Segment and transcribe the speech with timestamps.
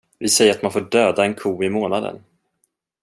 [0.19, 2.23] Vi säger att man får döda en ko i månaden.